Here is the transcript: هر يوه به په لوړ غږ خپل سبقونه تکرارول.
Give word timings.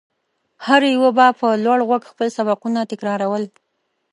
هر 0.65 0.81
يوه 0.93 1.09
به 1.17 1.27
په 1.39 1.47
لوړ 1.65 1.79
غږ 1.89 2.03
خپل 2.11 2.27
سبقونه 2.37 2.79
تکرارول. 2.91 3.43